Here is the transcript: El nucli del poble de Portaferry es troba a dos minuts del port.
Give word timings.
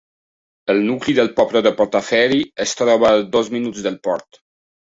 El 0.73 0.79
nucli 0.85 1.13
del 1.19 1.29
poble 1.41 1.61
de 1.67 1.71
Portaferry 1.81 2.41
es 2.67 2.73
troba 2.81 3.13
a 3.15 3.23
dos 3.37 3.53
minuts 3.59 3.85
del 3.89 4.01
port. 4.09 4.43